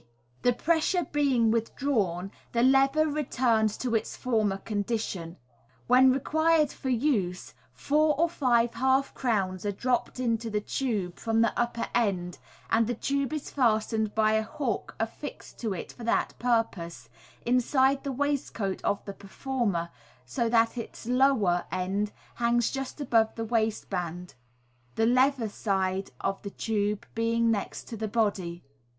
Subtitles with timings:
[0.41, 5.37] The pressure being withdrawn, the lever returns to its former condition.
[5.85, 11.41] When required for use, four or five half crowns are dropped into the tube from
[11.41, 12.39] the upper end,
[12.71, 17.07] and the tube is fas tened, by a hook affixed to it for that purpose,
[17.45, 19.91] inside the waistcoat of the performer,
[20.25, 24.33] so that its lower end hangs just above the waistband,
[24.95, 28.63] tne lever side of the tube being next the body.